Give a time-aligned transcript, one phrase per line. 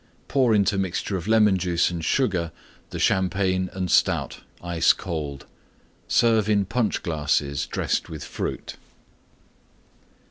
[0.27, 2.51] Pour into mixture of Lemon Juice and Sugar
[2.89, 5.45] the Champagne and Stout, ice cold.
[6.07, 8.77] Serve in Punch glasses dressed with Fruit.